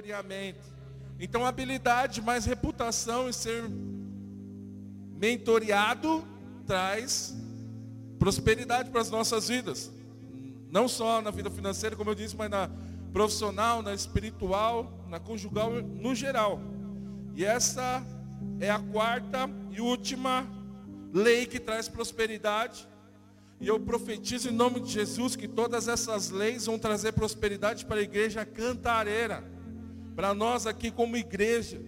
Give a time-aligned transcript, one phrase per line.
[0.00, 0.60] mentoreamento.
[1.18, 3.64] Então, habilidade mais reputação e ser
[5.16, 6.24] mentoreado
[6.66, 7.36] traz
[8.18, 9.92] prosperidade para as nossas vidas.
[10.70, 12.70] Não só na vida financeira, como eu disse, mas na
[13.12, 16.60] profissional, na espiritual, na conjugal, no geral.
[17.34, 18.02] E essa
[18.60, 20.46] é a quarta e última
[21.12, 22.88] lei que traz prosperidade.
[23.60, 27.96] E eu profetizo em nome de Jesus que todas essas leis vão trazer prosperidade para
[27.96, 29.59] a igreja cantareira.
[30.14, 31.80] Para nós aqui como igreja.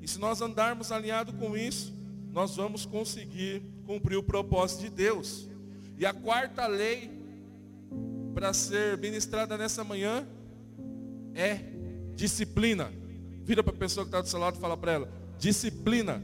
[0.00, 1.94] E se nós andarmos alinhado com isso,
[2.32, 5.48] nós vamos conseguir cumprir o propósito de Deus.
[5.96, 7.10] E a quarta lei
[8.34, 10.26] para ser ministrada nessa manhã
[11.34, 11.60] é
[12.14, 12.92] disciplina.
[13.44, 16.22] Vira para a pessoa que está do seu lado e fala para ela: disciplina.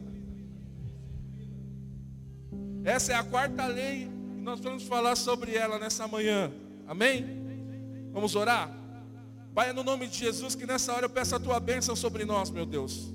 [2.83, 4.05] Essa é a quarta lei
[4.37, 6.51] e nós vamos falar sobre ela nessa manhã.
[6.87, 7.25] Amém?
[8.13, 8.80] Vamos orar?
[9.55, 12.51] Pai, no nome de Jesus, que nessa hora eu peço a tua bênção sobre nós,
[12.51, 13.13] meu Deus.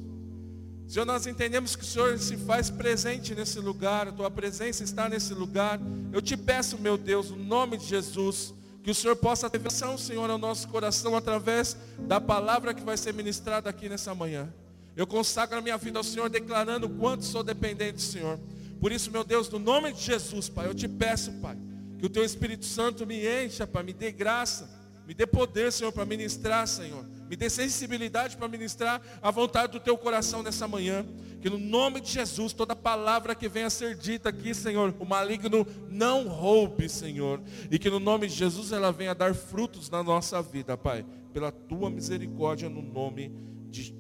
[0.88, 5.10] Senhor, nós entendemos que o Senhor se faz presente nesse lugar, a tua presença está
[5.10, 5.80] nesse lugar.
[6.12, 9.98] Eu te peço, meu Deus, no nome de Jesus, que o Senhor possa ter visão,
[9.98, 14.54] Senhor, ao nosso coração através da palavra que vai ser ministrada aqui nessa manhã.
[14.96, 18.40] Eu consagro a minha vida ao Senhor, declarando quanto sou dependente do Senhor.
[18.80, 21.58] Por isso, meu Deus, no nome de Jesus, Pai, eu te peço, Pai,
[21.98, 24.70] que o Teu Espírito Santo me encha, Pai, me dê graça,
[25.08, 27.06] me dê poder, Senhor, para ministrar, Senhor.
[27.30, 31.06] Me dê sensibilidade para ministrar a vontade do Teu coração nessa manhã.
[31.42, 35.06] Que no nome de Jesus, toda palavra que venha a ser dita aqui, Senhor, o
[35.06, 37.42] maligno não roube, Senhor.
[37.70, 41.06] E que no nome de Jesus ela venha dar frutos na nossa vida, Pai.
[41.34, 43.32] Pela Tua misericórdia, no nome
[43.70, 43.96] de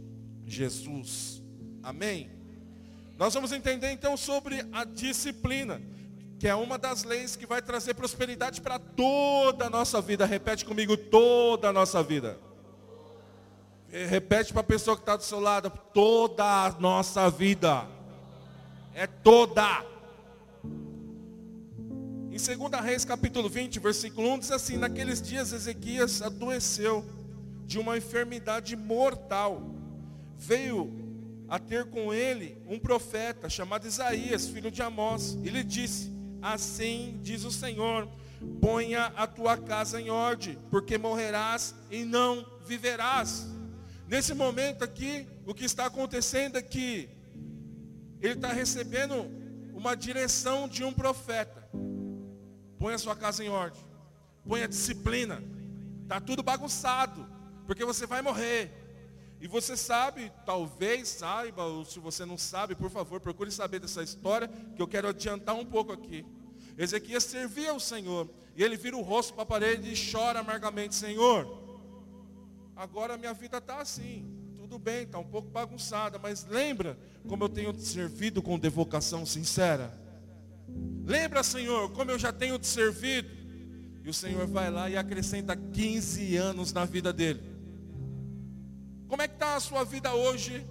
[0.45, 1.43] Jesus.
[1.83, 2.31] Amém.
[3.17, 5.81] Nós vamos entender então sobre a disciplina,
[6.45, 10.27] que é uma das leis que vai trazer prosperidade para toda a nossa vida.
[10.27, 12.39] Repete comigo, toda a nossa vida.
[13.89, 17.87] Repete para a pessoa que está do seu lado, toda a nossa vida.
[18.93, 19.83] É toda.
[22.29, 22.47] Em 2
[22.83, 27.03] Reis capítulo 20, versículo 1, diz assim, naqueles dias Ezequias adoeceu
[27.65, 29.63] de uma enfermidade mortal.
[30.37, 30.93] Veio
[31.49, 35.39] a ter com ele um profeta chamado Isaías, filho de Amós.
[35.43, 36.13] Ele disse:
[36.45, 38.07] Assim diz o Senhor:
[38.61, 43.47] ponha a tua casa em ordem, porque morrerás e não viverás.
[44.07, 47.09] Nesse momento aqui, o que está acontecendo é que
[48.21, 49.25] ele está recebendo
[49.73, 51.67] uma direção de um profeta.
[52.77, 53.81] Põe a sua casa em ordem.
[54.47, 55.41] Põe a disciplina.
[56.03, 57.27] Está tudo bagunçado.
[57.65, 58.71] Porque você vai morrer.
[59.41, 64.03] E você sabe, talvez saiba, ou se você não sabe, por favor, procure saber dessa
[64.03, 66.25] história, que eu quero adiantar um pouco aqui.
[66.77, 70.95] Ezequias servia ao Senhor, e ele vira o rosto para a parede e chora amargamente,
[70.95, 71.47] Senhor,
[72.75, 74.25] agora minha vida está assim,
[74.57, 76.97] tudo bem, está um pouco bagunçada, mas lembra
[77.27, 79.93] como eu tenho te servido com devocação sincera?
[81.05, 83.29] Lembra, Senhor, como eu já tenho te servido?
[84.03, 87.41] E o Senhor vai lá e acrescenta 15 anos na vida dele.
[89.07, 90.65] Como é que está a sua vida hoje?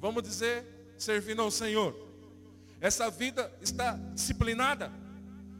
[0.00, 2.03] Vamos dizer, servindo ao Senhor.
[2.84, 4.92] Essa vida está disciplinada?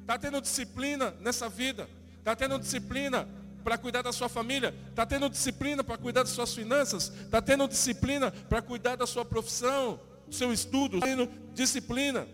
[0.03, 1.89] Está tendo disciplina nessa vida?
[2.19, 3.27] Está tendo disciplina
[3.65, 4.75] para cuidar da sua família?
[4.91, 7.11] Está tendo disciplina para cuidar das suas finanças?
[7.23, 9.99] Está tendo disciplina para cuidar da sua profissão,
[10.29, 10.99] do seu estudo?
[10.99, 12.29] Está tendo disciplina?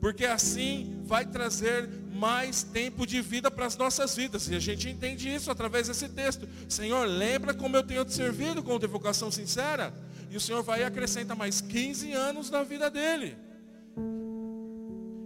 [0.00, 4.48] Porque assim vai trazer mais tempo de vida para as nossas vidas.
[4.48, 6.48] E a gente entende isso através desse texto.
[6.68, 9.94] Senhor, lembra como eu tenho te servido com devocação sincera?
[10.28, 13.46] E o Senhor vai acrescentar mais 15 anos na vida dele.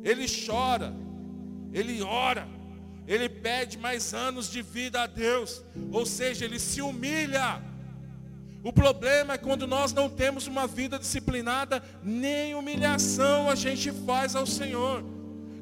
[0.03, 0.95] Ele chora,
[1.73, 2.49] ele ora,
[3.07, 5.63] ele pede mais anos de vida a Deus.
[5.91, 7.63] Ou seja, ele se humilha
[8.63, 14.37] o problema é quando nós não temos uma vida disciplinada, nem humilhação a gente faz
[14.37, 15.03] ao Senhor.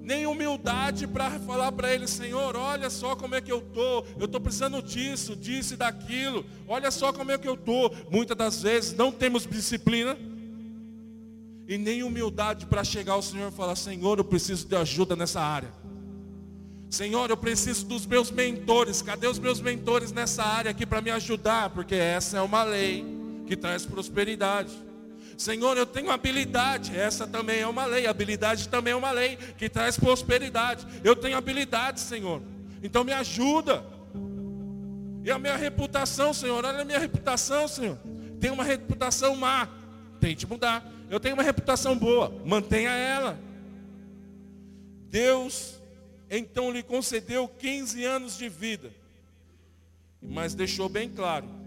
[0.03, 4.25] Nem humildade para falar para Ele, Senhor, olha só como é que eu estou, eu
[4.27, 7.95] estou precisando disso, disso e daquilo, olha só como é que eu estou.
[8.11, 10.19] Muitas das vezes não temos disciplina
[11.70, 15.40] e nem humildade para chegar ao Senhor e falar, Senhor, eu preciso de ajuda nessa
[15.40, 15.72] área.
[16.90, 19.00] Senhor, eu preciso dos meus mentores.
[19.00, 21.70] Cadê os meus mentores nessa área aqui para me ajudar?
[21.70, 23.06] Porque essa é uma lei
[23.46, 24.76] que traz prosperidade.
[25.38, 26.99] Senhor, eu tenho habilidade.
[26.99, 28.05] Essa também é uma lei.
[28.08, 30.84] Habilidade também é uma lei que traz prosperidade.
[31.05, 32.43] Eu tenho habilidade, Senhor.
[32.82, 33.84] Então me ajuda.
[35.25, 37.96] E a minha reputação, Senhor, olha a minha reputação, Senhor.
[38.40, 39.69] Tem uma reputação má.
[40.19, 41.00] Tente mudar.
[41.11, 42.33] Eu tenho uma reputação boa.
[42.47, 43.39] Mantenha ela.
[45.11, 45.79] Deus
[46.31, 48.91] então lhe concedeu 15 anos de vida.
[50.23, 51.61] Mas deixou bem claro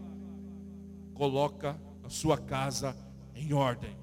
[1.14, 2.96] coloca a sua casa
[3.36, 3.96] em ordem.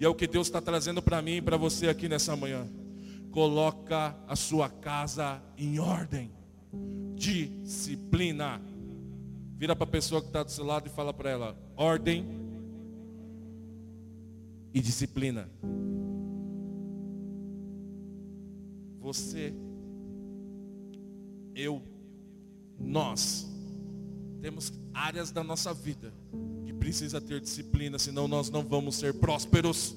[0.00, 2.66] E é o que Deus está trazendo para mim e para você aqui nessa manhã.
[3.30, 6.30] Coloca a sua casa em ordem.
[7.14, 8.60] Disciplina.
[9.56, 12.41] Vira para a pessoa que está do seu lado e fala para ela: ordem
[14.74, 15.48] e disciplina.
[19.00, 19.52] Você,
[21.54, 21.82] eu,
[22.78, 23.50] nós,
[24.40, 26.12] temos áreas da nossa vida
[26.64, 29.96] que precisa ter disciplina, senão nós não vamos ser prósperos.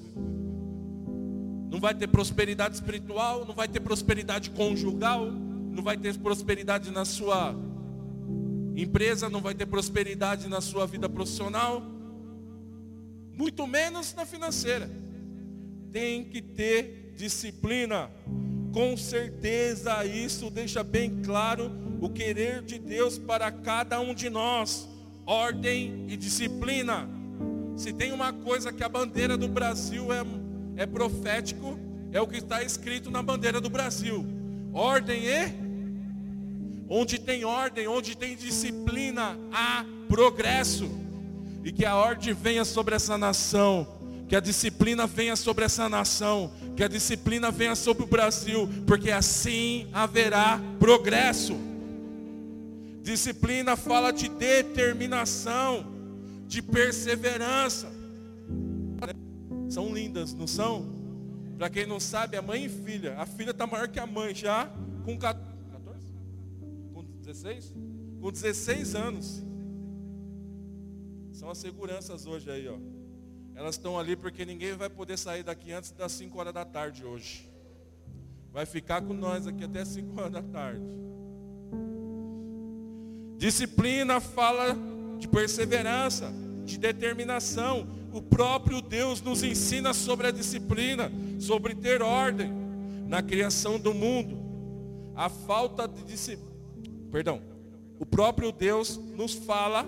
[1.70, 7.04] Não vai ter prosperidade espiritual, não vai ter prosperidade conjugal, não vai ter prosperidade na
[7.04, 7.54] sua
[8.76, 11.82] empresa, não vai ter prosperidade na sua vida profissional,
[13.36, 14.90] muito menos na financeira.
[15.92, 18.10] Tem que ter disciplina.
[18.72, 24.88] Com certeza isso deixa bem claro o querer de Deus para cada um de nós.
[25.24, 27.08] Ordem e disciplina.
[27.76, 30.22] Se tem uma coisa que a bandeira do Brasil é,
[30.76, 31.78] é profético,
[32.12, 34.24] é o que está escrito na bandeira do Brasil.
[34.72, 35.66] Ordem e
[36.88, 41.05] onde tem ordem, onde tem disciplina, há progresso.
[41.66, 43.88] E que a ordem venha sobre essa nação,
[44.28, 49.10] que a disciplina venha sobre essa nação, que a disciplina venha sobre o Brasil, porque
[49.10, 51.56] assim haverá progresso.
[53.02, 55.84] Disciplina fala de determinação,
[56.46, 57.88] de perseverança.
[59.68, 60.86] São lindas, não são?
[61.58, 63.18] Para quem não sabe, a mãe e filha.
[63.18, 64.70] A filha está maior que a mãe já,
[65.04, 65.44] com 14,
[66.94, 67.74] com 16?
[68.20, 69.42] Com 16 anos.
[71.46, 72.76] São as seguranças hoje aí, ó.
[73.54, 77.04] Elas estão ali porque ninguém vai poder sair daqui antes das 5 horas da tarde
[77.04, 77.48] hoje.
[78.52, 80.82] Vai ficar com nós aqui até 5 horas da tarde.
[83.38, 84.76] Disciplina fala
[85.20, 86.32] de perseverança,
[86.64, 87.86] de determinação.
[88.12, 92.50] O próprio Deus nos ensina sobre a disciplina, sobre ter ordem
[93.06, 94.36] na criação do mundo.
[95.14, 96.50] A falta de disciplina,
[97.12, 97.40] perdão,
[98.00, 99.86] o próprio Deus nos fala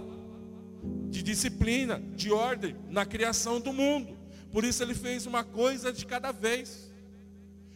[1.08, 4.16] de disciplina, de ordem na criação do mundo.
[4.52, 6.90] Por isso ele fez uma coisa de cada vez.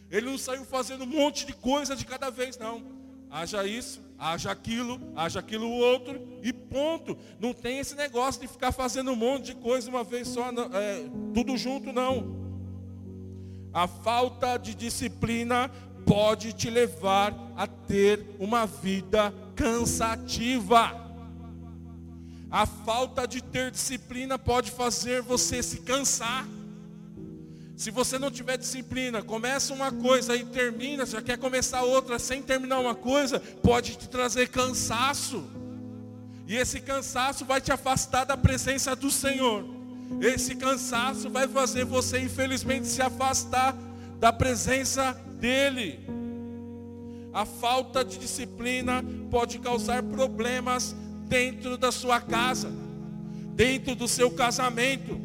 [0.09, 2.83] Ele não saiu fazendo um monte de coisa de cada vez, não.
[3.29, 7.17] Haja isso, haja aquilo, haja aquilo outro e ponto.
[7.39, 11.09] Não tem esse negócio de ficar fazendo um monte de coisa uma vez só, é,
[11.33, 12.43] tudo junto não.
[13.73, 15.71] A falta de disciplina
[16.05, 21.02] pode te levar a ter uma vida cansativa.
[22.53, 26.47] A falta de ter disciplina pode fazer você se cansar.
[27.75, 32.43] Se você não tiver disciplina, começa uma coisa e termina, já quer começar outra sem
[32.43, 35.43] terminar uma coisa, pode te trazer cansaço.
[36.47, 39.65] E esse cansaço vai te afastar da presença do Senhor.
[40.21, 43.75] Esse cansaço vai fazer você, infelizmente, se afastar
[44.19, 46.05] da presença dEle.
[47.33, 50.95] A falta de disciplina pode causar problemas
[51.27, 52.71] dentro da sua casa,
[53.55, 55.15] dentro do seu casamento,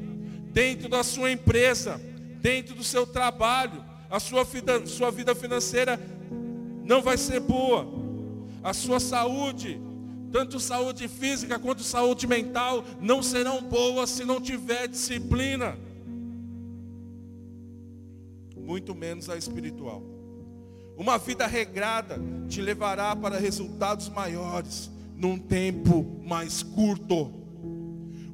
[0.52, 2.00] dentro da sua empresa
[2.40, 6.00] dentro do seu trabalho, a sua vida, sua vida financeira
[6.84, 7.86] não vai ser boa.
[8.62, 9.80] A sua saúde,
[10.32, 15.76] tanto saúde física quanto saúde mental, não serão boas se não tiver disciplina.
[18.56, 20.02] Muito menos a espiritual.
[20.96, 22.18] Uma vida regrada
[22.48, 27.32] te levará para resultados maiores num tempo mais curto.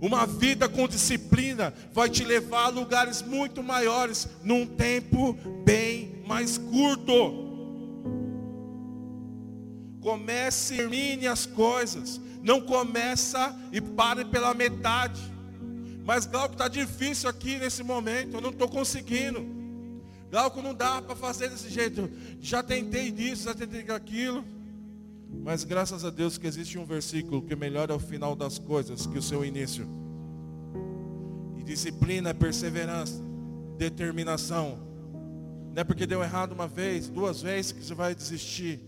[0.00, 5.32] Uma vida com disciplina vai te levar a lugares muito maiores num tempo
[5.64, 7.42] bem mais curto.
[10.00, 12.20] Comece e termine as coisas.
[12.42, 15.22] Não começa e pare pela metade.
[16.04, 18.34] Mas Glauco está difícil aqui nesse momento.
[18.34, 19.42] Eu não estou conseguindo.
[20.30, 22.10] Glauco não dá para fazer desse jeito.
[22.42, 24.44] Já tentei disso, já tentei aquilo.
[25.42, 29.18] Mas graças a Deus que existe um versículo que melhora o final das coisas que
[29.18, 29.86] o seu início.
[31.58, 33.20] E disciplina é perseverança,
[33.76, 34.78] determinação.
[35.74, 38.80] Não é porque deu errado uma vez, duas vezes que você vai desistir.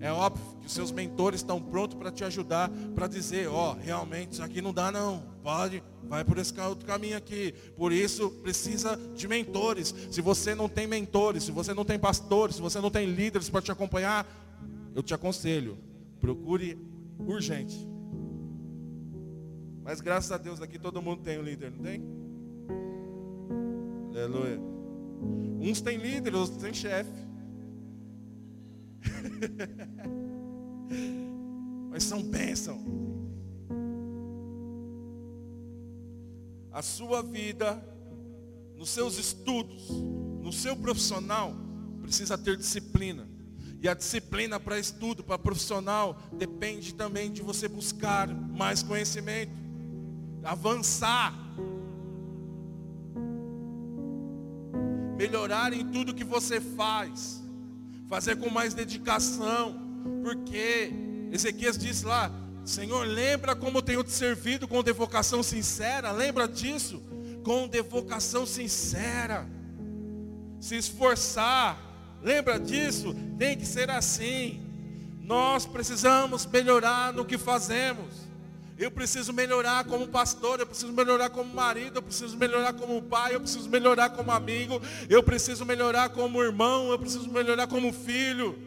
[0.00, 3.74] É óbvio que os seus mentores estão prontos para te ajudar, para dizer, ó, oh,
[3.74, 5.22] realmente isso aqui não dá não.
[5.42, 7.54] Pode, vai por esse outro caminho aqui.
[7.76, 9.94] Por isso precisa de mentores.
[10.10, 13.48] Se você não tem mentores, se você não tem pastores, se você não tem líderes
[13.48, 14.26] para te acompanhar,
[14.94, 15.76] eu te aconselho,
[16.20, 16.78] procure
[17.26, 17.86] urgente.
[19.82, 22.02] Mas graças a Deus aqui todo mundo tem um líder, não tem?
[24.10, 24.60] Aleluia.
[25.60, 27.24] Uns têm líder, outros têm chefe.
[31.90, 33.04] Mas são bênção.
[36.74, 37.80] a sua vida,
[38.76, 39.88] nos seus estudos,
[40.42, 41.54] no seu profissional,
[42.02, 43.28] precisa ter disciplina.
[43.84, 49.52] E a disciplina para estudo, para profissional, depende também de você buscar mais conhecimento,
[50.42, 51.34] avançar,
[55.18, 57.42] melhorar em tudo que você faz,
[58.08, 59.78] fazer com mais dedicação,
[60.22, 60.90] porque
[61.30, 62.32] Ezequias disse lá,
[62.64, 67.02] Senhor, lembra como tenho te servido com devocação sincera, lembra disso?
[67.44, 69.46] Com devocação sincera,
[70.58, 71.93] se esforçar,
[72.24, 73.14] lembra disso?
[73.38, 74.60] Tem que ser assim.
[75.20, 78.24] Nós precisamos melhorar no que fazemos.
[78.76, 83.36] Eu preciso melhorar como pastor, eu preciso melhorar como marido, eu preciso melhorar como pai,
[83.36, 88.58] eu preciso melhorar como amigo, eu preciso melhorar como irmão, eu preciso melhorar como filho.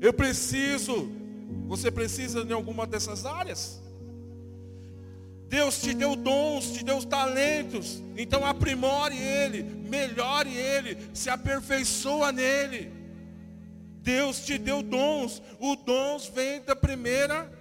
[0.00, 1.10] Eu preciso.
[1.66, 3.82] Você precisa em alguma dessas áreas?
[5.48, 8.02] Deus te deu dons, te deu talentos.
[8.16, 12.92] Então aprimore ele, melhore ele, se aperfeiçoa nele.
[14.02, 15.42] Deus te deu dons.
[15.60, 17.52] Os dons vêm da primeira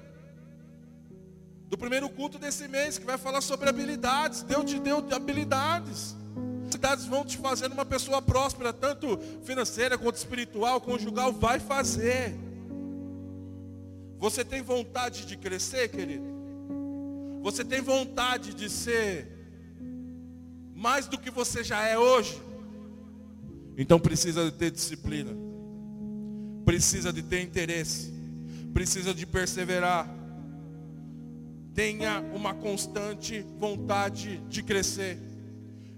[1.68, 4.44] do primeiro culto desse mês, que vai falar sobre habilidades.
[4.44, 6.16] Deus te deu habilidades.
[6.68, 12.36] Habilidades vão te fazer uma pessoa próspera, tanto financeira quanto espiritual, conjugal, vai fazer.
[14.20, 16.35] Você tem vontade de crescer, querido?
[17.46, 19.28] Você tem vontade de ser
[20.74, 22.42] mais do que você já é hoje?
[23.78, 25.30] Então precisa de ter disciplina.
[26.66, 28.12] Precisa de ter interesse.
[28.74, 30.10] Precisa de perseverar
[31.76, 35.20] tenha uma constante vontade de crescer.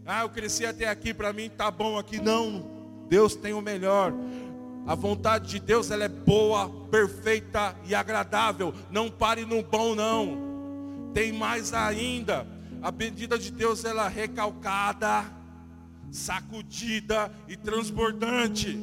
[0.04, 2.20] Ah, eu cresci até aqui, para mim tá bom aqui.
[2.20, 4.12] Não, Deus tem o melhor.
[4.88, 8.74] A vontade de Deus ela é boa, perfeita e agradável.
[8.89, 10.47] Não pare no bom não.
[11.14, 12.48] Tem mais ainda.
[12.82, 15.26] A medida de Deus ela é recalcada,
[16.12, 18.78] sacudida e transbordante.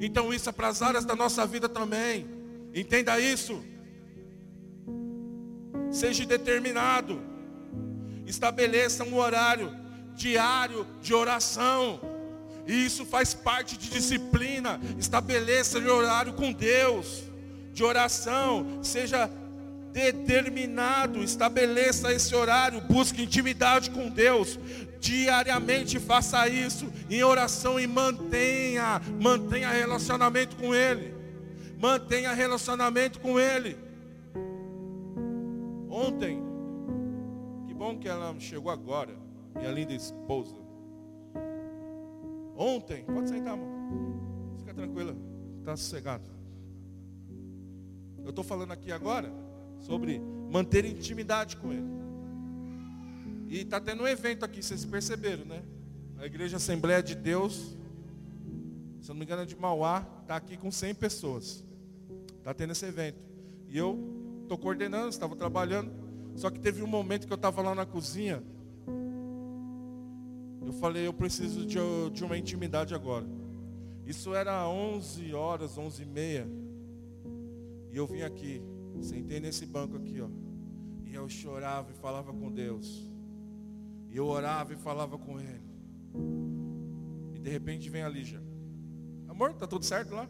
[0.00, 2.26] Então isso é para as áreas da nossa vida também.
[2.74, 3.62] Entenda isso.
[5.90, 7.20] Seja determinado.
[8.26, 9.74] Estabeleça um horário
[10.14, 12.00] diário de oração.
[12.66, 14.78] E isso faz parte de disciplina.
[14.98, 17.22] Estabeleça um horário com Deus,
[17.72, 18.80] de oração.
[18.82, 19.30] Seja
[19.92, 24.58] determinado, estabeleça esse horário, busque intimidade com Deus.
[25.00, 31.14] Diariamente faça isso em oração e mantenha, mantenha relacionamento com Ele.
[31.78, 33.76] Mantenha relacionamento com Ele.
[35.88, 36.42] Ontem,
[37.66, 39.14] que bom que ela chegou agora,
[39.56, 40.56] minha linda esposa.
[42.56, 43.68] Ontem, pode sentar, amor.
[44.58, 45.16] Fica tranquila,
[45.60, 46.24] está sossegado.
[48.24, 49.47] Eu estou falando aqui agora
[49.78, 50.20] sobre
[50.50, 51.98] manter intimidade com Ele.
[53.48, 55.62] E está tendo um evento aqui, vocês perceberam, né?
[56.18, 57.76] A Igreja Assembleia de Deus,
[59.00, 61.64] se não me engano é de Mauá, está aqui com 100 pessoas.
[62.38, 63.18] Está tendo esse evento.
[63.68, 63.98] E eu
[64.42, 65.90] estou coordenando, estava trabalhando.
[66.34, 68.42] Só que teve um momento que eu estava lá na cozinha.
[70.64, 71.78] Eu falei, eu preciso de,
[72.12, 73.26] de uma intimidade agora.
[74.04, 76.48] Isso era 11 horas, 11 e meia.
[77.90, 78.62] E eu vim aqui,
[79.02, 80.28] sentei nesse banco aqui, ó.
[81.04, 83.08] E eu chorava e falava com Deus.
[84.10, 85.62] E eu orava e falava com Ele.
[87.34, 88.42] E de repente vem a Lígia.
[89.28, 90.28] Amor, tá tudo certo lá?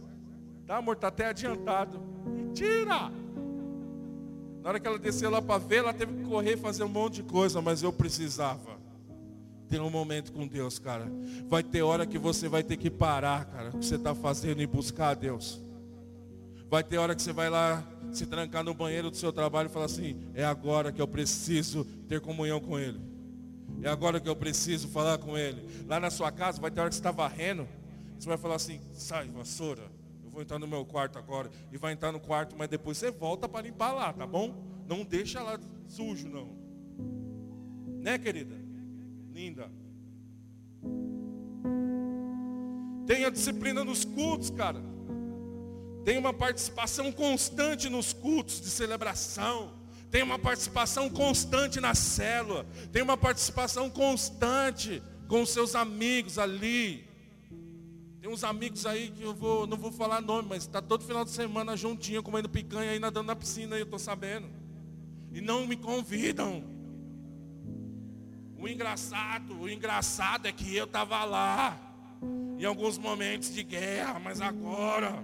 [0.67, 1.99] Tá, amor, tá até adiantado.
[2.27, 3.11] Mentira!
[4.63, 6.89] Na hora que ela desceu lá para ver, ela teve que correr e fazer um
[6.89, 8.79] monte de coisa, mas eu precisava
[9.69, 11.11] ter um momento com Deus, cara.
[11.47, 14.61] Vai ter hora que você vai ter que parar, cara, o que você está fazendo
[14.61, 15.61] e buscar a Deus.
[16.69, 17.83] Vai ter hora que você vai lá
[18.13, 21.85] se trancar no banheiro do seu trabalho e falar assim: é agora que eu preciso
[22.09, 23.01] ter comunhão com Ele.
[23.83, 25.63] É agora que eu preciso falar com Ele.
[25.87, 27.67] Lá na sua casa vai ter hora que você está varrendo.
[28.19, 29.99] Você vai falar assim: sai, vassoura
[30.39, 31.51] vou entrar no meu quarto agora.
[31.73, 34.55] E vai entrar no quarto, mas depois você volta para limpar lá, tá bom?
[34.87, 35.59] Não deixa lá
[35.89, 36.57] sujo, não.
[38.01, 38.55] Né, querida?
[39.33, 39.69] Linda.
[43.05, 44.81] Tenha disciplina nos cultos, cara.
[46.09, 49.75] Tenha uma participação constante nos cultos de celebração.
[50.11, 52.65] Tenha uma participação constante na célula.
[52.91, 57.07] Tenha uma participação constante com os seus amigos ali.
[58.23, 61.27] Tem uns amigos aí que eu vou, não vou falar nome, mas está todo final
[61.27, 64.49] de semana juntinho, comendo picanha aí nadando na piscina, eu estou sabendo.
[65.31, 66.65] E não me convidam.
[68.57, 71.79] O engraçado, o engraçado é que eu estava lá.
[72.59, 75.23] Em alguns momentos de guerra, mas agora.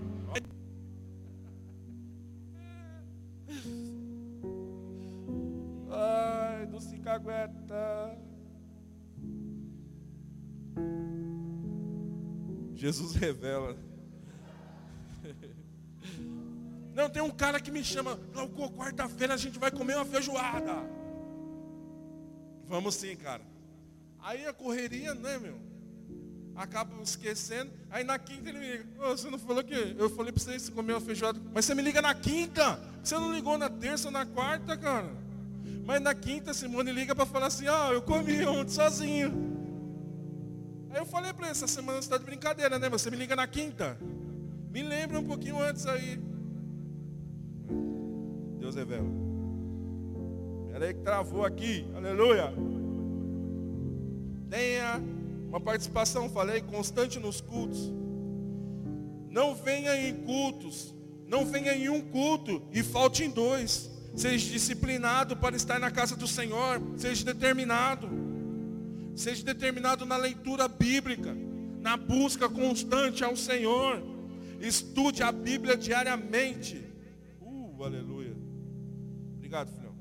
[7.15, 8.19] Aguenta.
[12.75, 13.77] Jesus revela.
[16.95, 20.89] Não, tem um cara que me chama, Glauco, quarta-feira a gente vai comer uma feijoada.
[22.67, 23.43] Vamos sim, cara.
[24.21, 25.59] Aí a correria, né, meu?
[26.55, 27.73] Acaba esquecendo.
[27.91, 28.87] Aí na quinta ele me liga.
[29.01, 29.75] Oh, você não falou que.
[29.75, 31.41] Eu falei para você comer uma feijoada.
[31.53, 32.81] Mas você me liga na quinta.
[33.03, 35.24] Você não ligou na terça na quarta, cara.
[35.85, 39.33] Mas na quinta, Simone liga para falar assim, ó, oh, eu comi ontem sozinho.
[40.91, 42.89] Aí eu falei para ele, essa semana você está de brincadeira, né?
[42.89, 43.99] Você me liga na quinta.
[44.71, 46.19] Me lembra um pouquinho antes aí.
[48.59, 49.07] Deus revela.
[50.67, 51.87] Espera aí que travou aqui.
[51.95, 52.53] Aleluia.
[54.49, 55.03] Tenha
[55.49, 57.93] uma participação, falei, constante nos cultos.
[59.29, 60.95] Não venha em cultos.
[61.27, 63.94] Não venha em um culto e falte em dois.
[64.15, 66.81] Seja disciplinado para estar na casa do Senhor.
[66.97, 68.09] Seja determinado.
[69.17, 71.37] Seja determinado na leitura bíblica.
[71.81, 74.03] Na busca constante ao Senhor.
[74.61, 76.83] Estude a Bíblia diariamente.
[77.41, 78.37] Uh, aleluia.
[79.37, 79.95] Obrigado, filhão.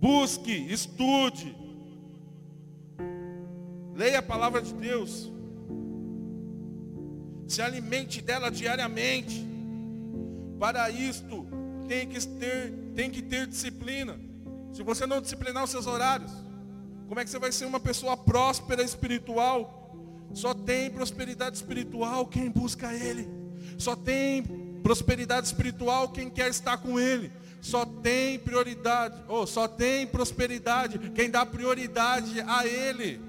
[0.00, 1.54] Busque, estude.
[3.94, 5.30] Leia a palavra de Deus.
[7.46, 9.55] Se alimente dela diariamente.
[10.58, 11.46] Para isto,
[11.88, 14.18] tem que ter, tem que ter disciplina.
[14.72, 16.32] Se você não disciplinar os seus horários,
[17.08, 19.94] como é que você vai ser uma pessoa próspera espiritual?
[20.34, 23.28] Só tem prosperidade espiritual quem busca Ele.
[23.78, 24.42] Só tem
[24.86, 27.32] Prosperidade espiritual, quem quer estar com Ele.
[27.60, 33.20] Só tem prioridade, ou oh, só tem prosperidade quem dá prioridade a Ele.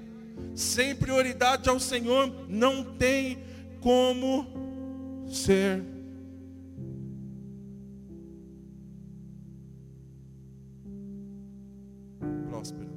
[0.54, 3.40] Sem prioridade ao Senhor, não tem
[3.80, 5.82] como ser
[12.58, 12.90] próspero.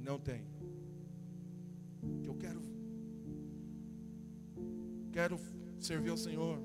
[0.00, 0.42] Não tem.
[2.24, 2.60] Eu quero
[5.12, 5.38] quero
[5.78, 6.58] servir ao Senhor.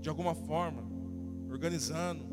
[0.00, 0.82] De alguma forma,
[1.50, 2.24] organizando,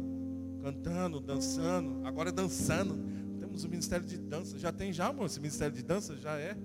[0.62, 2.08] cantando, dançando.
[2.08, 2.96] Agora é dançando.
[3.38, 4.58] Temos o ministério de dança.
[4.58, 5.26] Já tem já, amor?
[5.26, 6.56] Esse ministério de dança já é?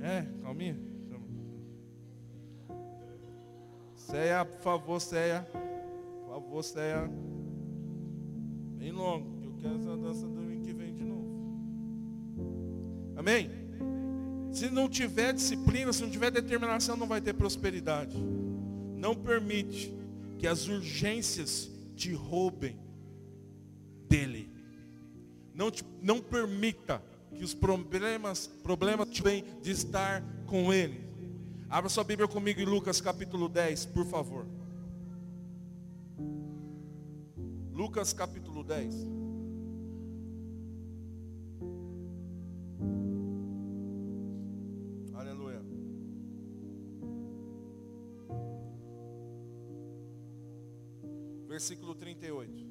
[0.00, 0.78] É, calminha.
[3.96, 5.48] Ceia, por favor, Ceia.
[5.50, 7.10] Por favor, Ceia.
[8.84, 11.24] Bem longo, que eu quero essa dança domingo que vem de novo.
[13.16, 13.50] Amém?
[14.52, 18.14] Se não tiver disciplina, se não tiver determinação, não vai ter prosperidade.
[18.98, 19.90] Não permite
[20.38, 22.78] que as urgências te roubem
[24.06, 24.52] dele.
[25.54, 27.02] Não, te, não permita
[27.34, 31.00] que os problemas, problemas te venham de estar com ele.
[31.70, 34.46] Abra sua Bíblia comigo em Lucas capítulo 10, por favor.
[37.94, 39.06] Lucas capítulo 10.
[51.46, 52.66] versículo 38.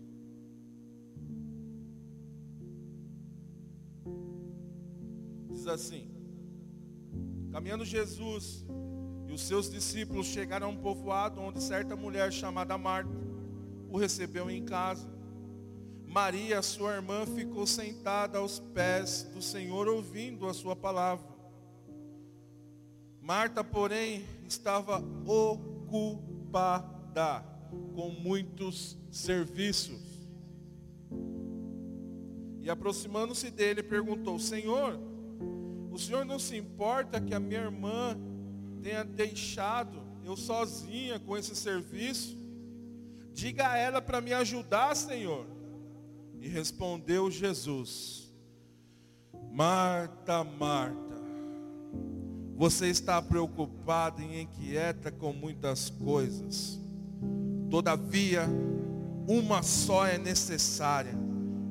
[5.50, 6.12] Diz assim:
[7.50, 8.66] Caminhando Jesus
[9.26, 13.24] e os seus discípulos chegaram a um povoado onde certa mulher chamada Marta
[13.90, 15.13] o recebeu em casa.
[16.14, 21.26] Maria, sua irmã, ficou sentada aos pés do Senhor ouvindo a sua palavra.
[23.20, 26.64] Marta, porém, estava ocupada
[27.96, 30.00] com muitos serviços.
[32.62, 35.00] E aproximando-se dele, perguntou: Senhor,
[35.92, 38.16] o senhor não se importa que a minha irmã
[38.84, 42.38] tenha deixado eu sozinha com esse serviço?
[43.34, 45.63] Diga a ela para me ajudar, Senhor.
[46.44, 48.32] E respondeu Jesus:
[49.52, 51.16] Marta, Marta,
[52.56, 56.84] você está preocupada e inquieta com muitas coisas
[57.74, 58.44] Todavia,
[59.28, 61.16] uma só é necessária,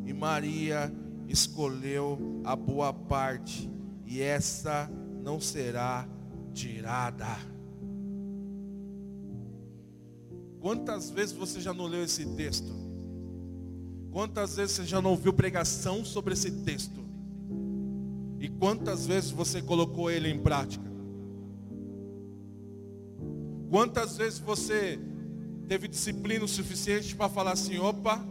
[0.05, 0.93] e Maria
[1.29, 3.71] escolheu a boa parte,
[4.05, 4.91] e essa
[5.23, 6.09] não será
[6.53, 7.39] tirada.
[10.61, 12.82] Quantas vezes você já não leu esse texto?
[14.13, 17.03] Quantas vezes você já não ouviu pregação sobre esse texto?
[18.39, 20.85] E quantas vezes você colocou ele em prática?
[23.71, 25.01] Quantas vezes você
[25.67, 28.23] teve disciplina o suficiente para falar assim: opa,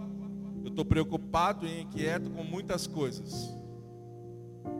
[0.64, 3.50] eu estou preocupado e inquieto com muitas coisas.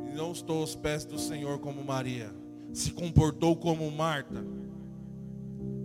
[0.08, 2.32] E não estou aos pés do Senhor como Maria.
[2.72, 4.46] Se comportou como Marta.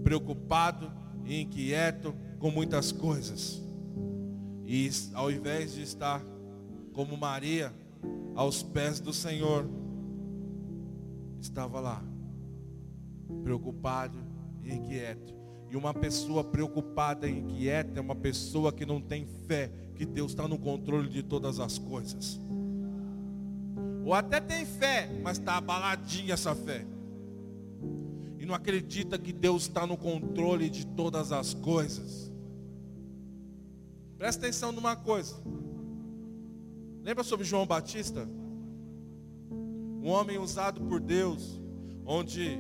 [0.05, 0.93] Preocupado
[1.25, 3.66] e inquieto com muitas coisas.
[4.67, 6.21] E ao invés de estar
[6.93, 7.73] como Maria
[8.35, 9.69] aos pés do Senhor,
[11.41, 12.03] estava lá,
[13.45, 14.19] preocupado
[14.63, 15.35] e inquieto.
[15.71, 20.33] E uma pessoa preocupada e inquieta é uma pessoa que não tem fé que Deus
[20.33, 22.41] está no controle de todas as coisas.
[24.05, 26.87] Ou até tem fé, mas está abaladinha essa fé.
[28.39, 32.26] E não acredita que Deus está no controle de todas as coisas.
[34.19, 35.37] Presta atenção numa coisa.
[37.03, 38.27] Lembra sobre João Batista?
[39.51, 41.61] Um homem usado por Deus,
[42.05, 42.59] onde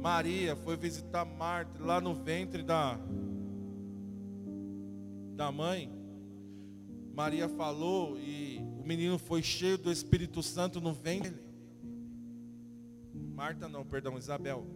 [0.00, 2.98] Maria foi visitar Marta lá no ventre da,
[5.34, 5.90] da mãe.
[7.14, 11.34] Maria falou e o menino foi cheio do Espírito Santo no ventre.
[13.14, 14.66] Marta não, perdão, Isabel.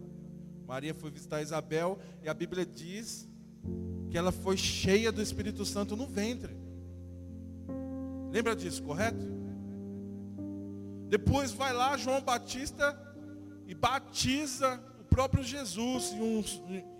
[0.65, 3.29] Maria foi visitar Isabel e a Bíblia diz
[4.09, 6.55] que ela foi cheia do Espírito Santo no ventre.
[8.31, 9.25] Lembra disso, correto?
[11.07, 12.97] Depois vai lá João Batista
[13.67, 16.43] e batiza próprio Jesus, e, um,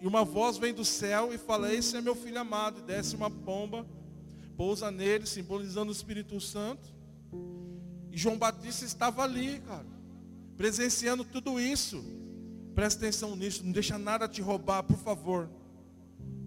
[0.01, 2.79] e uma voz vem do céu e fala: Esse é meu filho amado.
[2.79, 3.85] E desce uma pomba,
[4.57, 6.89] pousa nele, simbolizando o Espírito Santo.
[8.11, 9.85] E João Batista estava ali, cara,
[10.57, 12.03] presenciando tudo isso.
[12.73, 15.49] Presta atenção nisso, não deixa nada te roubar, por favor.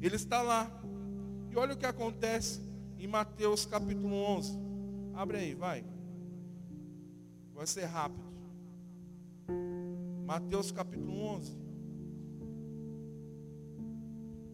[0.06, 0.70] Ele está lá.
[1.50, 2.60] E olha o que acontece
[2.98, 4.58] em Mateus capítulo 11.
[5.14, 5.84] Abre aí, vai.
[7.54, 8.22] Vai ser rápido.
[10.26, 11.56] Mateus capítulo 11.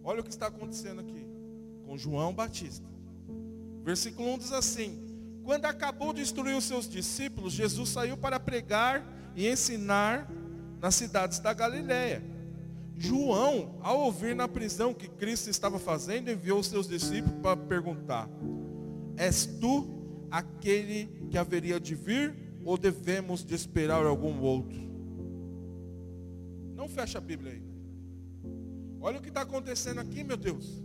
[0.04, 1.26] Olha o que está acontecendo aqui
[1.84, 2.86] com João Batista.
[3.82, 9.02] Versículo 1 diz assim: Quando acabou de instruir os seus discípulos, Jesus saiu para pregar
[9.34, 10.28] e ensinar
[10.80, 12.22] nas cidades da Galiléia.
[12.98, 18.28] João, ao ouvir na prisão que Cristo estava fazendo, enviou seus discípulos para perguntar:
[19.16, 19.86] És tu
[20.30, 22.34] aquele que haveria de vir
[22.64, 24.76] ou devemos de esperar algum outro?
[26.74, 27.62] Não fecha a Bíblia aí.
[29.00, 30.82] Olha o que está acontecendo aqui, meu Deus.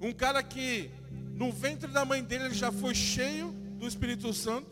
[0.00, 0.90] Um cara que
[1.34, 4.70] no ventre da mãe dele ele já foi cheio do Espírito Santo,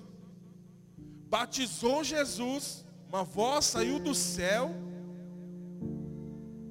[1.29, 4.73] batizou Jesus, uma voz saiu do céu,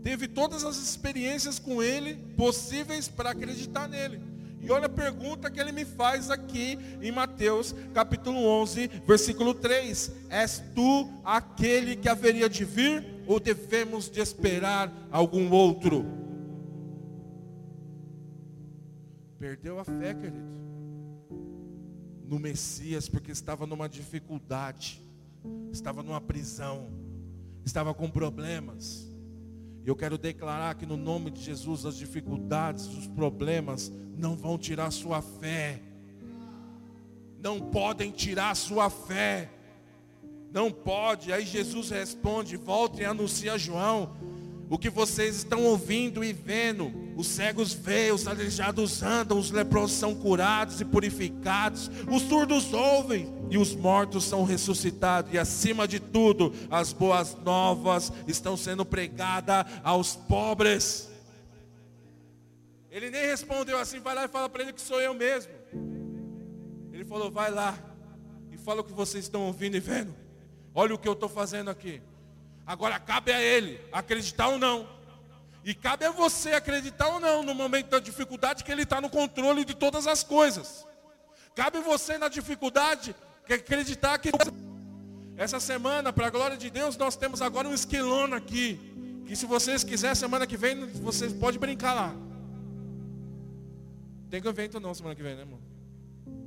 [0.03, 4.29] teve todas as experiências com ele possíveis para acreditar nele.
[4.61, 10.11] E olha a pergunta que ele me faz aqui em Mateus capítulo 11, versículo 3:
[10.29, 16.05] És tu aquele que haveria de vir ou devemos de esperar algum outro?
[19.39, 20.59] Perdeu a fé, querido,
[22.27, 25.01] no Messias, porque estava numa dificuldade,
[25.71, 26.89] estava numa prisão,
[27.63, 29.08] estava com problemas.
[29.85, 34.91] Eu quero declarar que no nome de Jesus as dificuldades, os problemas não vão tirar
[34.91, 35.81] sua fé.
[37.41, 39.49] Não podem tirar sua fé.
[40.51, 41.31] Não pode.
[41.31, 44.15] Aí Jesus responde: volta e anuncia a João
[44.69, 46.93] o que vocês estão ouvindo e vendo.
[47.17, 53.33] Os cegos veem, os aleijados andam, os leprosos são curados e purificados, os surdos ouvem
[53.49, 55.33] e os mortos são ressuscitados.
[55.33, 61.09] E acima de tudo, as boas novas estão sendo pregadas aos pobres.
[62.91, 65.51] Ele nem respondeu assim, vai lá e fala para ele que sou eu mesmo.
[66.93, 67.77] Ele falou, vai lá
[68.51, 70.13] e fala o que vocês estão ouvindo e vendo.
[70.75, 72.01] Olha o que eu estou fazendo aqui.
[72.69, 74.87] Agora cabe a ele acreditar ou não.
[75.65, 79.09] E cabe a você acreditar ou não no momento da dificuldade que ele está no
[79.09, 80.85] controle de todas as coisas.
[81.55, 83.15] Cabe você na dificuldade
[83.47, 84.29] que acreditar que
[85.35, 88.79] essa semana, para a glória de Deus, nós temos agora um esquilona aqui.
[89.25, 92.15] Que se vocês quiserem, semana que vem, vocês podem brincar lá.
[94.29, 95.59] Tem evento não semana que vem, né, irmão?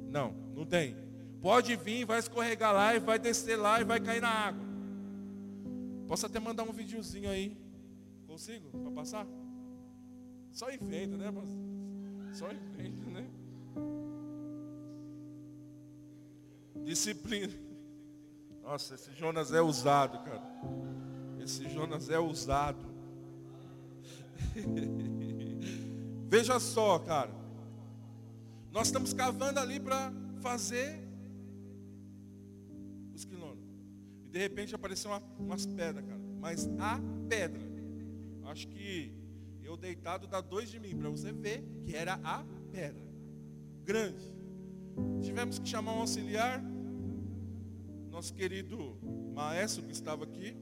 [0.08, 0.96] Não, não tem.
[1.40, 4.71] Pode vir, vai escorregar lá e vai descer lá e vai cair na água.
[6.06, 7.56] Posso até mandar um videozinho aí.
[8.26, 8.70] Consigo?
[8.70, 9.26] Para passar?
[10.50, 11.32] Só enfeita, né?
[12.32, 13.28] Só enfeita, né?
[16.84, 17.52] Disciplina.
[18.62, 20.42] Nossa, esse Jonas é usado, cara.
[21.40, 22.84] Esse Jonas é usado.
[26.28, 27.30] Veja só, cara.
[28.70, 31.01] Nós estamos cavando ali para fazer
[34.32, 36.20] de repente apareceu uma, umas pedras, cara.
[36.40, 37.60] Mas a pedra.
[38.44, 39.12] Acho que
[39.62, 42.42] eu deitado dá dois de mim, para você ver que era a
[42.72, 43.04] pedra.
[43.84, 44.24] Grande.
[45.20, 46.62] Tivemos que chamar um auxiliar.
[48.10, 48.98] Nosso querido
[49.34, 50.56] maestro que estava aqui.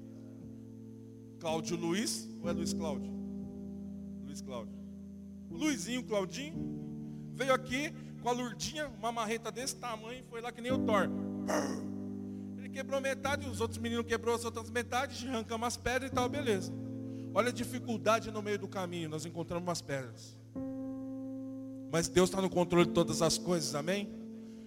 [1.38, 2.28] Cláudio Luiz.
[2.42, 3.12] Ou é Luiz Cláudio?
[4.24, 4.74] Luiz Cláudio.
[5.48, 6.54] Luizinho, Claudinho,
[7.34, 11.08] veio aqui com a lurdinha, uma marreta desse tamanho, foi lá que nem o Thor.
[12.72, 16.72] Quebrou metade, os outros meninos quebrou as outras metades, arrancamos as pedras e tal, beleza.
[17.34, 20.36] Olha a dificuldade no meio do caminho, nós encontramos umas pedras.
[21.92, 24.08] Mas Deus está no controle de todas as coisas, amém?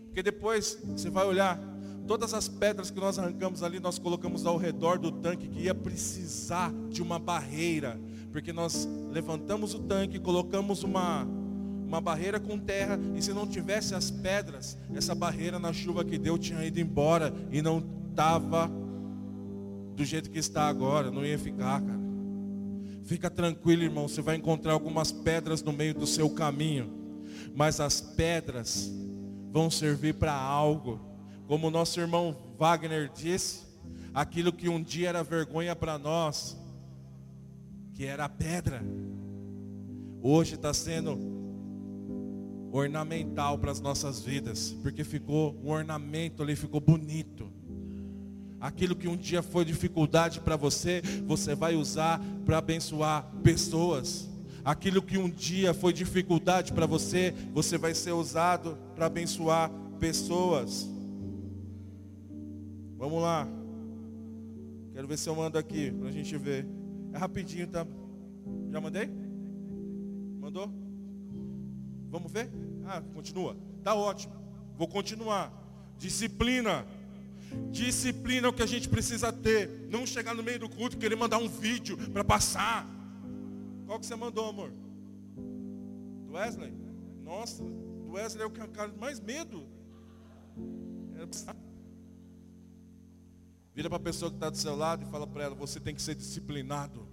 [0.06, 1.60] Porque depois você vai olhar,
[2.06, 5.74] todas as pedras que nós arrancamos ali, nós colocamos ao redor do tanque que ia
[5.74, 8.00] precisar de uma barreira.
[8.32, 11.28] Porque nós levantamos o tanque, colocamos uma,
[11.94, 16.18] uma barreira com terra, e se não tivesse as pedras, essa barreira na chuva que
[16.18, 18.68] deu tinha ido embora e não estava
[19.96, 22.02] do jeito que está agora, não ia ficar, cara.
[23.04, 26.90] Fica tranquilo, irmão, você vai encontrar algumas pedras no meio do seu caminho,
[27.54, 28.92] mas as pedras
[29.52, 31.00] vão servir para algo.
[31.46, 33.68] Como nosso irmão Wagner disse,
[34.16, 36.58] aquilo que um dia era vergonha para nós,
[37.94, 38.82] que era pedra,
[40.24, 41.43] hoje está sendo
[42.74, 47.48] ornamental para as nossas vidas, porque ficou um ornamento ali, ficou bonito.
[48.60, 54.28] Aquilo que um dia foi dificuldade para você, você vai usar para abençoar pessoas.
[54.66, 60.90] Aquilo que um dia foi dificuldade para você, você vai ser usado para abençoar pessoas.
[62.98, 63.48] Vamos lá.
[64.94, 66.66] Quero ver se eu mando aqui para a gente ver.
[67.14, 67.86] É rapidinho, tá?
[68.72, 69.10] Já mandei?
[70.40, 70.83] Mandou?
[72.14, 72.48] Vamos ver?
[72.86, 73.58] Ah, continua.
[73.84, 74.36] Tá ótimo.
[74.78, 75.52] Vou continuar.
[75.98, 76.86] Disciplina.
[77.72, 79.88] Disciplina é o que a gente precisa ter.
[79.90, 82.88] Não chegar no meio do culto e querer mandar um vídeo para passar.
[83.88, 84.72] Qual que você mandou, amor?
[86.28, 86.72] Do Wesley?
[87.24, 89.66] Nossa, do Wesley é o cara mais medo.
[93.74, 95.96] Vira para a pessoa que está do seu lado e fala para ela, você tem
[95.96, 97.08] que ser disciplinado.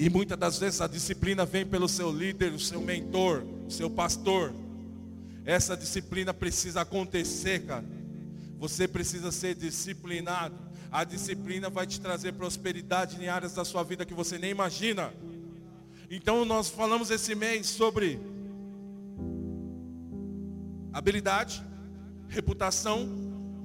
[0.00, 3.90] E muitas das vezes a disciplina vem pelo seu líder, o seu mentor, o seu
[3.90, 4.54] pastor.
[5.44, 7.84] Essa disciplina precisa acontecer, cara.
[8.60, 10.54] Você precisa ser disciplinado.
[10.92, 15.12] A disciplina vai te trazer prosperidade em áreas da sua vida que você nem imagina.
[16.08, 18.20] Então nós falamos esse mês sobre
[20.92, 21.60] habilidade,
[22.28, 23.04] reputação,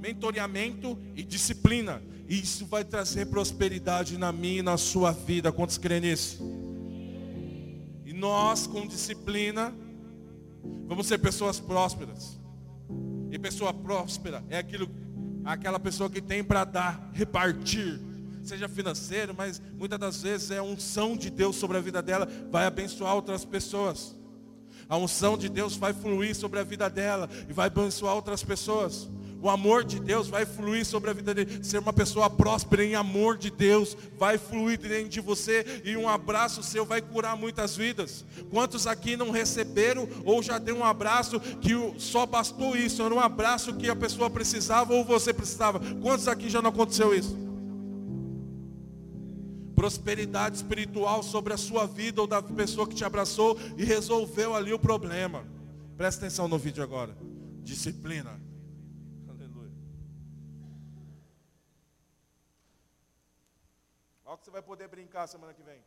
[0.02, 2.02] mentoreamento e disciplina.
[2.34, 5.52] Isso vai trazer prosperidade na minha e na sua vida.
[5.52, 6.42] Quantos creem nisso?
[8.06, 9.74] E nós, com disciplina,
[10.88, 12.40] Vamos ser pessoas prósperas.
[13.32, 14.90] E pessoa próspera é aquilo,
[15.44, 18.00] aquela pessoa que tem para dar, repartir,
[18.44, 22.28] seja financeiro, mas muitas das vezes é a unção de Deus sobre a vida dela,
[22.52, 24.16] vai abençoar outras pessoas.
[24.88, 29.10] A unção de Deus vai fluir sobre a vida dela e vai abençoar outras pessoas.
[29.44, 31.62] O amor de Deus vai fluir sobre a vida dele.
[31.62, 36.08] Ser uma pessoa próspera em amor de Deus vai fluir dentro de você e um
[36.08, 38.24] abraço seu vai curar muitas vidas.
[38.50, 43.04] Quantos aqui não receberam ou já deu um abraço que só bastou isso?
[43.04, 45.82] Era um abraço que a pessoa precisava ou você precisava?
[46.02, 47.44] Quantos aqui já não aconteceu isso?
[49.76, 54.72] prosperidade espiritual sobre a sua vida ou da pessoa que te abraçou e resolveu ali
[54.72, 55.44] o problema.
[55.98, 57.18] Presta atenção no vídeo agora.
[57.62, 58.40] Disciplina.
[64.44, 65.82] Você vai poder brincar semana que vem.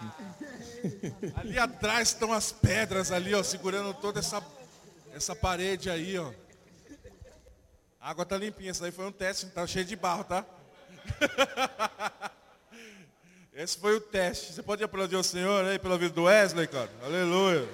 [1.36, 4.40] Ali atrás estão as pedras ali, ó, segurando toda essa
[5.12, 6.32] essa parede aí, ó.
[8.00, 10.46] A água tá limpinha, isso aí foi um teste, tá cheio de barro, tá?
[13.52, 14.52] Esse foi o teste.
[14.52, 16.90] Você pode aplaudir o Senhor aí pela vida do Wesley, cara?
[17.02, 17.68] Aleluia.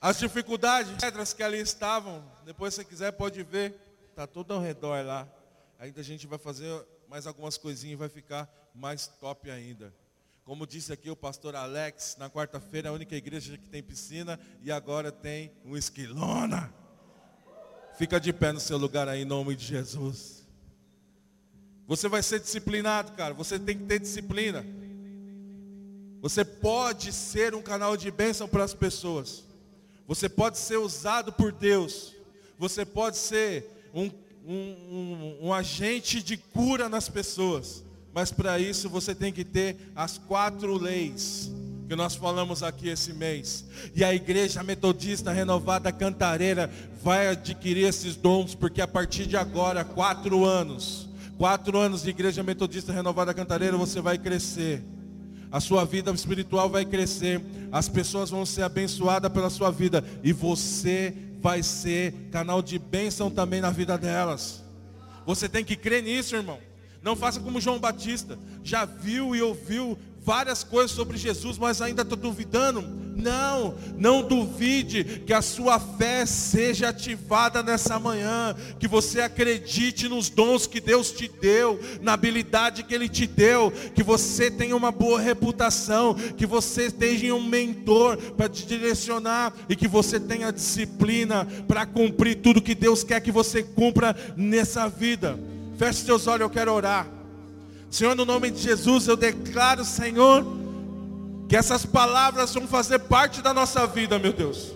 [0.00, 3.74] As dificuldades, pedras que ali estavam, depois se você quiser pode ver,
[4.14, 5.28] tá tudo ao redor lá.
[5.78, 9.94] Ainda a gente vai fazer mais algumas coisinhas e vai ficar mais top ainda.
[10.44, 14.38] Como disse aqui o pastor Alex, na quarta-feira é a única igreja que tem piscina
[14.62, 16.70] e agora tem um esquilona.
[17.96, 20.46] Fica de pé no seu lugar aí em nome de Jesus.
[21.86, 23.32] Você vai ser disciplinado, cara.
[23.32, 24.66] Você tem que ter disciplina.
[26.20, 29.44] Você pode ser um canal de bênção para as pessoas.
[30.06, 32.14] Você pode ser usado por Deus.
[32.58, 34.10] Você pode ser um,
[34.44, 37.82] um, um, um agente de cura nas pessoas.
[38.14, 41.50] Mas para isso você tem que ter as quatro leis
[41.88, 43.64] que nós falamos aqui esse mês.
[43.94, 46.70] E a igreja metodista renovada cantareira
[47.02, 52.42] vai adquirir esses dons, porque a partir de agora, quatro anos, quatro anos de igreja
[52.42, 54.82] metodista renovada cantareira, você vai crescer.
[55.50, 60.32] A sua vida espiritual vai crescer, as pessoas vão ser abençoadas pela sua vida, e
[60.32, 64.62] você vai ser canal de bênção também na vida delas.
[65.26, 66.58] Você tem que crer nisso, irmão.
[67.04, 72.00] Não faça como João Batista, já viu e ouviu várias coisas sobre Jesus, mas ainda
[72.00, 72.80] está duvidando.
[73.14, 80.30] Não, não duvide que a sua fé seja ativada nessa manhã, que você acredite nos
[80.30, 84.90] dons que Deus te deu, na habilidade que Ele te deu, que você tenha uma
[84.90, 91.46] boa reputação, que você tenha um mentor para te direcionar e que você tenha disciplina
[91.68, 95.38] para cumprir tudo que Deus quer que você cumpra nessa vida.
[95.76, 97.06] Feche seus olhos, eu quero orar.
[97.90, 100.44] Senhor, no nome de Jesus, eu declaro, Senhor,
[101.48, 104.72] que essas palavras vão fazer parte da nossa vida, meu Deus.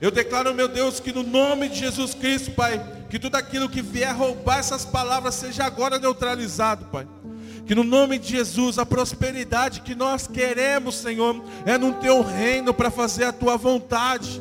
[0.00, 3.80] Eu declaro, meu Deus, que no nome de Jesus Cristo, Pai, que tudo aquilo que
[3.80, 7.06] vier roubar essas palavras seja agora neutralizado, Pai.
[7.64, 12.74] Que no nome de Jesus, a prosperidade que nós queremos, Senhor, é no teu reino
[12.74, 14.40] para fazer a tua vontade.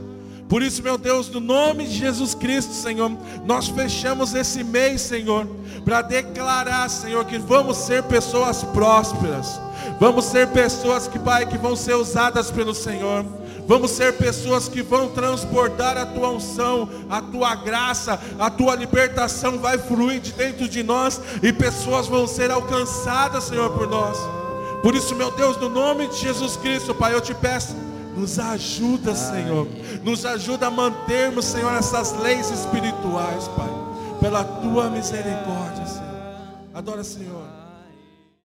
[0.55, 3.11] Por isso, meu Deus, no nome de Jesus Cristo, Senhor,
[3.43, 5.45] nós fechamos esse mês, Senhor,
[5.83, 9.59] para declarar, Senhor, que vamos ser pessoas prósperas.
[9.99, 13.25] Vamos ser pessoas que, Pai, que vão ser usadas pelo Senhor.
[13.67, 19.59] Vamos ser pessoas que vão transportar a tua unção, a tua graça, a tua libertação
[19.59, 24.17] vai fluir de dentro de nós e pessoas vão ser alcançadas, Senhor, por nós.
[24.81, 27.75] Por isso, meu Deus, no nome de Jesus Cristo, Pai, eu te peço
[28.15, 29.67] nos ajuda, Senhor.
[30.03, 33.69] Nos ajuda a mantermos, Senhor, essas leis espirituais, Pai.
[34.19, 36.15] Pela tua misericórdia, Senhor.
[36.73, 37.44] Adora, Senhor.